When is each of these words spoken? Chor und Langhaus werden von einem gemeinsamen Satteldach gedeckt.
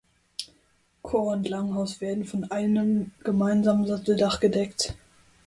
Chor 1.03 1.31
und 1.33 1.47
Langhaus 1.47 2.01
werden 2.01 2.25
von 2.25 2.45
einem 2.49 3.11
gemeinsamen 3.23 3.85
Satteldach 3.85 4.39
gedeckt. 4.39 4.95